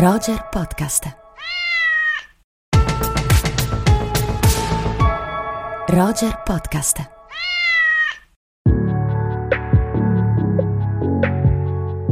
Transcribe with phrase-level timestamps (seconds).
[0.00, 1.16] Roger Podcast.
[5.88, 7.10] Roger Podcast.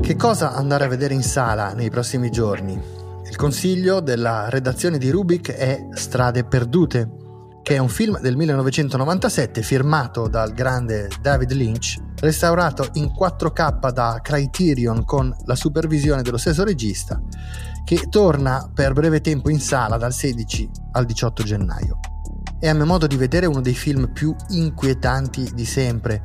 [0.01, 2.76] Che cosa andare a vedere in sala nei prossimi giorni?
[3.24, 7.08] Il consiglio della redazione di Rubik è Strade perdute,
[7.62, 14.18] che è un film del 1997 firmato dal grande David Lynch, restaurato in 4K da
[14.21, 17.20] Criterion con la supervisione dello stesso regista,
[17.86, 22.00] che torna per breve tempo in sala dal 16 al 18 gennaio.
[22.58, 26.24] È a mio modo di vedere uno dei film più inquietanti di sempre,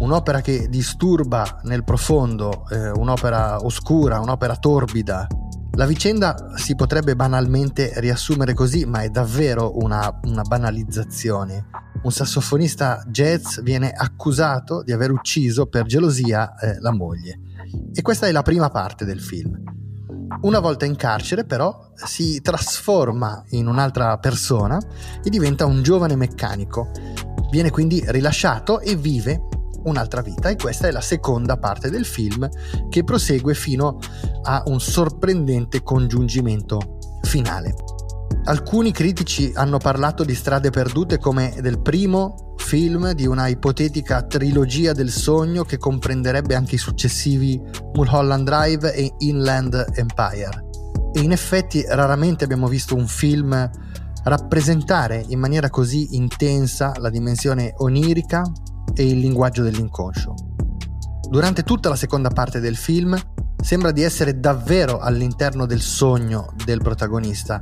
[0.00, 5.28] un'opera che disturba nel profondo, eh, un'opera oscura, un'opera torbida,
[5.76, 11.66] la vicenda si potrebbe banalmente riassumere così, ma è davvero una, una, banalizzazione.
[12.02, 17.38] Un sassofonista jazz viene accusato di aver ucciso per gelosia eh, la moglie.
[17.94, 19.85] E questa è la prima parte del film.
[20.42, 24.78] Una volta in carcere, però, si trasforma in un'altra persona
[25.22, 26.90] e diventa un giovane meccanico.
[27.50, 29.48] Viene quindi rilasciato e vive
[29.84, 32.48] un'altra vita e questa è la seconda parte del film
[32.88, 33.98] che prosegue fino
[34.42, 37.74] a un sorprendente congiungimento finale.
[38.44, 44.92] Alcuni critici hanno parlato di Strade perdute come del primo film di una ipotetica trilogia
[44.92, 47.60] del sogno che comprenderebbe anche i successivi
[47.94, 50.64] Mulholland Drive e Inland Empire.
[51.12, 53.70] E in effetti raramente abbiamo visto un film
[54.24, 58.42] rappresentare in maniera così intensa la dimensione onirica,
[58.94, 60.34] e il linguaggio dell'inconscio.
[61.28, 63.16] Durante tutta la seconda parte del film
[63.66, 67.60] sembra di essere davvero all'interno del sogno del protagonista,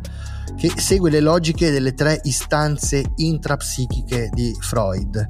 [0.55, 5.27] che segue le logiche delle tre istanze intrapsichiche di Freud.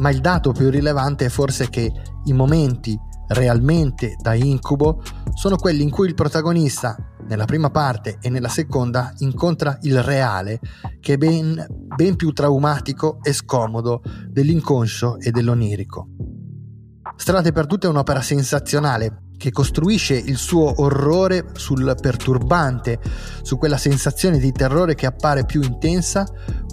[0.00, 1.90] Ma il dato più rilevante è forse che
[2.24, 2.94] i momenti
[3.28, 5.02] realmente da incubo
[5.32, 6.94] sono quelli in cui il protagonista,
[7.26, 10.60] nella prima parte e nella seconda, incontra il reale,
[11.00, 16.08] che è ben, ben più traumatico e scomodo dell'inconscio e dell'onirico.
[17.16, 23.00] Strade perdute è un'opera sensazionale che costruisce il suo orrore sul perturbante,
[23.42, 26.24] su quella sensazione di terrore che appare più intensa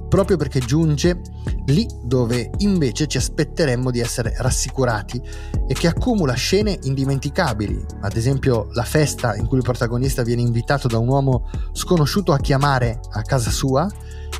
[0.08, 1.22] proprio perché giunge
[1.68, 5.20] lì dove invece ci aspetteremmo di essere rassicurati
[5.68, 10.88] e che accumula scene indimenticabili, ad esempio la festa in cui il protagonista viene invitato
[10.88, 13.88] da un uomo sconosciuto a chiamare a casa sua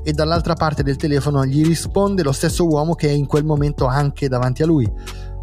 [0.04, 3.86] e dall'altra parte del telefono gli risponde lo stesso uomo che è in quel momento
[3.86, 4.88] anche davanti a lui,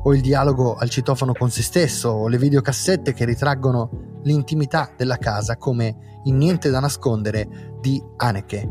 [0.06, 5.16] o il dialogo al citofono con se stesso, o le videocassette che ritraggono l'intimità della
[5.16, 8.68] casa come in Niente da nascondere di Haneke.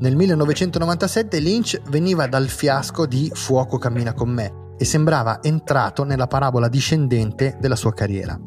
[0.00, 6.26] Nel 1997 Lynch veniva dal fiasco di Fuoco cammina con me e sembrava entrato nella
[6.26, 8.38] parabola discendente della sua carriera.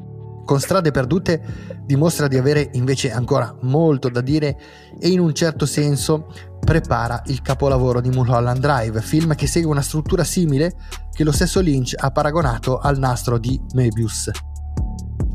[0.44, 1.42] Con Strade perdute
[1.86, 4.58] dimostra di avere invece ancora molto da dire
[5.00, 6.28] e in un certo senso
[6.70, 10.76] prepara il capolavoro di Mulholland Drive, film che segue una struttura simile
[11.12, 14.30] che lo stesso Lynch ha paragonato al nastro di Möbius.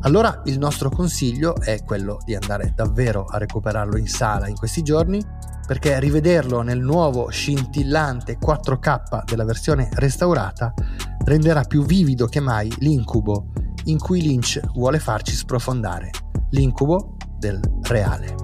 [0.02, 4.82] Allora il nostro consiglio è quello di andare davvero a recuperarlo in sala in questi
[4.82, 5.20] giorni
[5.66, 10.72] perché rivederlo nel nuovo scintillante 4K della versione restaurata
[11.24, 13.50] renderà più vivido che mai l'incubo
[13.86, 16.10] in cui Lynch vuole farci sprofondare,
[16.50, 18.43] l'incubo del reale.